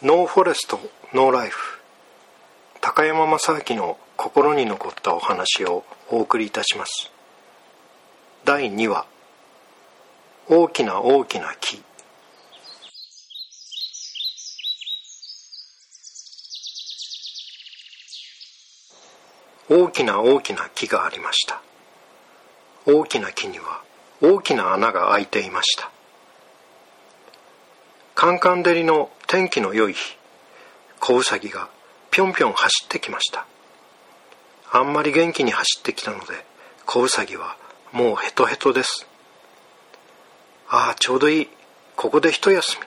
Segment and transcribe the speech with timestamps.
[0.00, 0.78] ノーフォレスト
[1.12, 1.80] ノーライフ。
[2.80, 7.10] 高山正明の心に残ったお話をお送りいたします。
[8.44, 9.06] 第2話。
[10.48, 11.82] 大きな大きな木。
[19.68, 21.60] 大きな大きな木がありました。
[22.86, 23.82] 大きな木には
[24.22, 25.90] 大きな穴が開いていました。
[28.14, 30.16] カンカン照りの天気の良い日
[31.00, 31.68] 子ウサギが
[32.10, 33.46] ぴょんぴょん走ってきました。
[34.72, 36.46] あんまり元気に走ってきたので
[36.86, 37.58] 子ウサギは
[37.92, 39.06] もうヘトヘトです。
[40.70, 41.48] ああちょうどいい。
[41.94, 42.86] ここで一休み。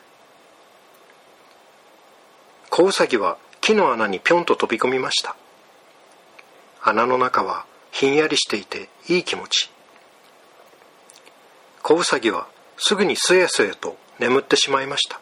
[2.71, 5.35] 子ウサギは木の穴にぴょんと飛び込みました。
[6.81, 9.69] 穴の中はひんやりしていていい気持ち。
[11.83, 15.21] 子ウサギはすぐにすやすやと眠ってしまいました。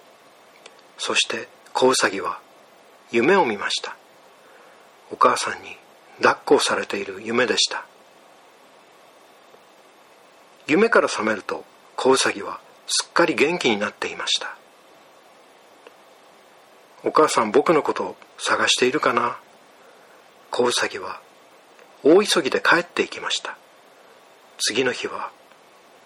[1.00, 2.40] そして子ウサギは
[3.12, 3.96] 夢を見ました。
[5.12, 5.76] お母さんに
[6.18, 7.86] 抱っこをされている夢でした。
[10.68, 14.56] 夢から覚めると子ウサギはすっかり元気になっていました。
[17.04, 19.40] お母さん僕のことを探しているかな？
[20.52, 21.22] 子ウサギは
[22.04, 23.58] 大急ぎで帰っていきました。
[24.60, 25.32] 次の日は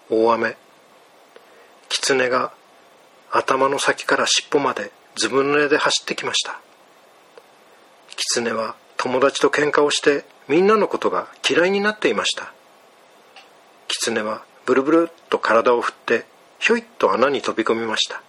[0.08, 0.56] 大雨。
[1.88, 2.52] 狐が
[3.36, 6.60] 頭の先から尻尾までずぶ濡れで走ってきました。
[8.16, 12.52] 狐は友達と喧嘩をしてみんなのことが嫌いになっていました。
[13.88, 16.26] 狐はブルブルっと体を振って
[16.60, 18.22] ひょいっと穴に飛び込みました。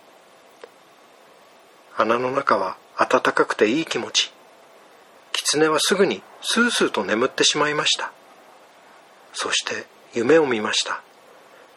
[1.96, 4.34] 穴の中は暖かくていい気持ち。
[5.34, 8.12] 狐はすぐにスースーと眠ってしまいました。
[9.34, 11.04] そして夢を見ました。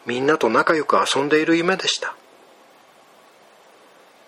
[0.07, 2.15] みんなと仲良く遊んでいる夢でした。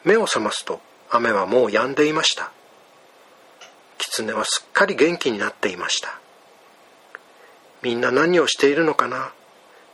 [0.04, 2.52] 目を覚ますと雨はもう止んでいました。
[3.98, 6.20] 狐はすっかり元気になっていました。
[7.82, 9.32] みんな何をしているのかな？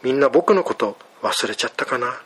[0.04, 2.22] みんな僕のこと忘れちゃったかな？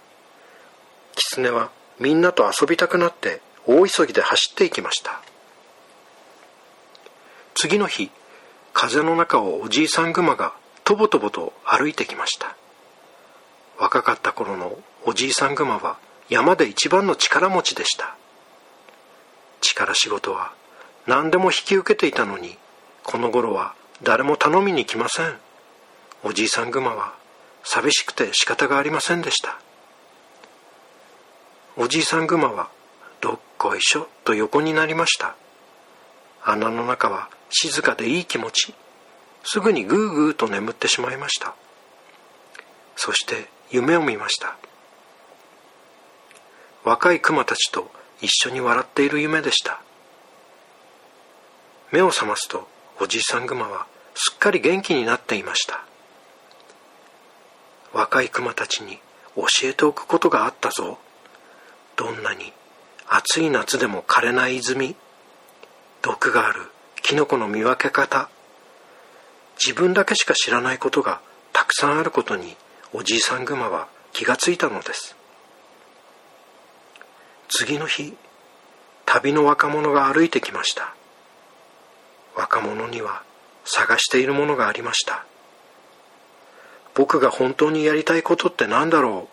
[1.15, 5.21] 狐はみんなと遊びたくなって大急ぎで走っていきました。
[7.53, 8.11] 次の日
[8.73, 10.53] 風の中をおじいさんグマが
[10.83, 12.55] とぼとぼと歩いてきました。
[13.77, 15.97] 若かった頃のおじいさんグマは
[16.31, 18.15] 山で一番の力持ちでした。
[19.59, 20.53] 力仕事は
[21.05, 22.57] 何でも引き受けていたのに
[23.03, 25.35] この頃は誰も頼みに来ません。
[26.23, 27.13] おじいさんグマは
[27.65, 29.59] 寂しくて仕方がありませんでした。
[31.75, 32.69] おじいさんグマは
[33.19, 35.35] どっこいしょと横になりました。
[36.45, 38.73] 穴の中は静かでいい気持ち。
[39.43, 41.55] すぐにグーグーと眠ってしまいました。
[42.95, 44.55] そして夢を見ました。
[46.83, 49.81] 若いクマたちと一緒に笑っている夢でした。
[51.91, 52.67] 目を覚ますと
[52.99, 55.83] おじいさんグマはすっかり元気になっていました。
[57.93, 58.99] 若いクマたちに
[59.35, 60.97] 教えておくことがあったぞ。
[61.95, 62.53] どんなに
[63.07, 64.95] 暑い夏でも枯れない泉。
[66.01, 66.71] 毒がある
[67.03, 68.29] キノコの見分け方。
[69.63, 71.21] 自分だけしか知らないことが
[71.53, 72.55] たくさんあることに
[72.93, 75.15] おじいさんグマは気がついたのです。
[77.53, 78.15] 次の日
[79.05, 80.95] 旅の若者が歩いてきました。
[82.33, 83.23] 若者には
[83.65, 85.25] 探しているものがありました。
[86.95, 89.27] 僕が本当にやりたいことって何だろ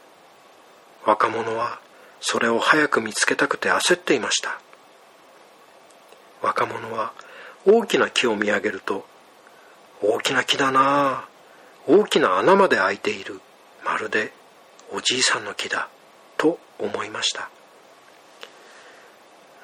[1.07, 1.09] う。
[1.09, 1.79] 若者は
[2.21, 4.61] それを早く見つけたくて焦っていました。
[6.43, 7.13] 若者は
[7.65, 9.07] 大きな木を見上げると
[10.03, 10.81] 大きな木だな
[11.25, 11.29] あ
[11.87, 13.41] 大きな穴まで開いている。
[13.85, 14.33] まるで
[14.93, 15.89] おじいさんの木だ
[16.37, 17.49] と思いました。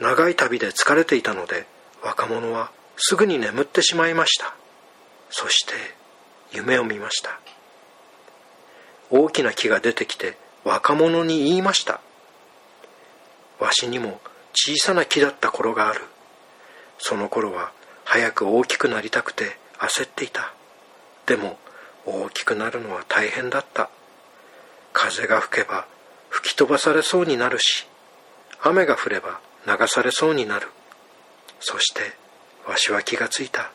[0.00, 1.66] 長い旅で疲れていたので
[2.02, 4.54] 若者はすぐに眠ってしまいました。
[5.30, 5.72] そして
[6.52, 7.40] 夢を見ました。
[9.10, 12.00] 大きな木が出てきて若者に言いました。
[13.58, 14.20] わしにも
[14.52, 16.02] 小さな木だった頃がある。
[16.98, 17.72] その頃は
[18.04, 20.52] 早く大きくなりたくて焦っていた。
[21.26, 21.58] でも
[22.06, 23.90] 大きくなるのは大変だった。
[24.94, 25.86] 風が吹けば
[26.30, 27.86] 吹き飛ばされそうになるし
[28.62, 30.68] 雨が降れば流されそうになる。
[31.60, 32.00] そして
[32.66, 33.70] わしは気がついた。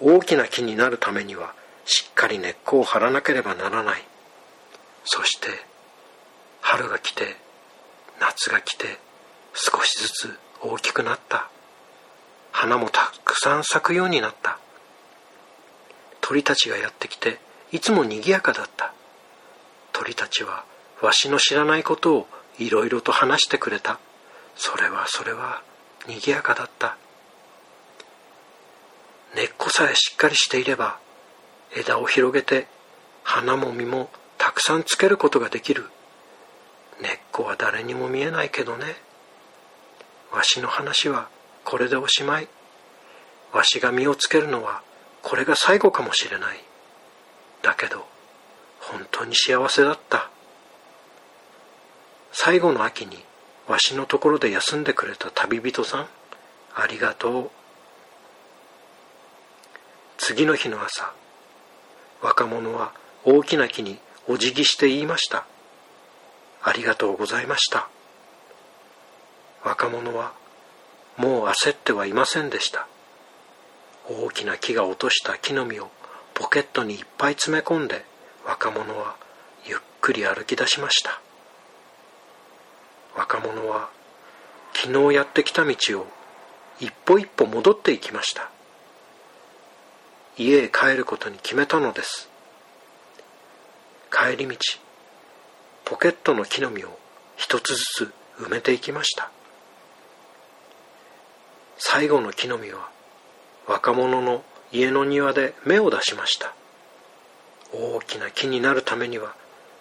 [0.00, 1.54] 大きな木になるためには
[1.84, 4.02] しっかり根っこを張らなければならない。
[5.04, 5.48] そして
[6.60, 7.36] 春が来て
[8.20, 8.98] 夏が来て
[9.54, 11.48] 少しずつ大きくなった。
[12.52, 14.58] 花もたくさん咲くようになった。
[16.20, 17.38] 鳥たちがやってきて
[17.72, 18.92] いつも賑やかだった。
[19.92, 20.64] 鳥たちは
[21.00, 22.26] わしの知らないことを
[22.58, 23.98] いろいろと話してくれた。
[24.56, 25.62] それはそれは
[26.06, 26.96] 賑やかだった。
[29.34, 30.98] 根っこさえしっかりしていれば
[31.74, 32.66] 枝を広げて
[33.24, 35.88] 花も実もたくさんつけることができる。
[37.00, 38.96] 根っこは誰にも見えないけどね。
[40.32, 41.28] わしの話は
[41.64, 42.48] これでおしまい。
[43.52, 44.82] わしが実をつけるのは
[45.22, 46.60] これが最後かもしれない。
[47.62, 48.06] だけど
[48.80, 50.30] 本当に幸せだった。
[52.32, 53.24] 最後の秋に
[53.68, 56.08] わしのところで休んでくれた旅人さん
[56.74, 57.50] ありがとう。
[60.18, 61.12] 次の日の朝
[62.20, 62.92] 若者は
[63.24, 63.98] 大きな木に
[64.28, 65.46] お辞儀して言いました。
[66.62, 67.88] ありがとうございました。
[69.64, 70.32] 若者は
[71.16, 72.86] もう焦ってはいませんでした。
[74.08, 75.90] 大きな木が落とした木の実を
[76.34, 78.04] ポケットにいっぱい詰め込んで
[78.44, 79.16] 若者は
[79.64, 81.20] ゆっくり歩き出しました。
[83.16, 83.90] 若者は
[84.74, 86.06] 昨日やってきた道を
[86.80, 88.50] 一歩一歩戻っていきました。
[90.36, 92.28] 家へ帰ることに決めたのです。
[94.10, 94.56] 帰り道
[95.84, 96.98] ポケットの木の実を
[97.36, 99.30] 一つずつ埋めていきました。
[101.76, 102.88] 最後の木の実は
[103.66, 104.42] 若者の
[104.72, 106.54] 家の庭で芽を出しました。
[107.72, 109.34] 大きな木になるためには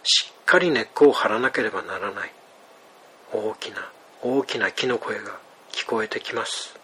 [0.03, 2.31] しっかり根っこを張らなければならない。
[3.33, 3.89] 大きな
[4.21, 5.39] 大きな木の声が
[5.71, 6.80] 聞こえてきます。